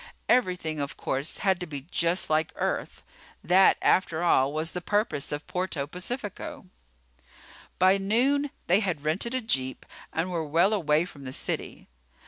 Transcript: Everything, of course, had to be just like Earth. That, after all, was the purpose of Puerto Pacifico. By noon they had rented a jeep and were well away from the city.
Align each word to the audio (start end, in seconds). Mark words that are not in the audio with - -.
Everything, 0.27 0.79
of 0.79 0.97
course, 0.97 1.37
had 1.37 1.59
to 1.59 1.67
be 1.67 1.81
just 1.91 2.27
like 2.27 2.51
Earth. 2.55 3.03
That, 3.43 3.77
after 3.83 4.23
all, 4.23 4.51
was 4.51 4.71
the 4.71 4.81
purpose 4.81 5.31
of 5.31 5.45
Puerto 5.45 5.85
Pacifico. 5.85 6.65
By 7.77 7.99
noon 7.99 8.49
they 8.65 8.79
had 8.79 9.03
rented 9.03 9.35
a 9.35 9.41
jeep 9.41 9.85
and 10.11 10.31
were 10.31 10.43
well 10.43 10.73
away 10.73 11.05
from 11.05 11.23
the 11.25 11.31
city. 11.33 11.87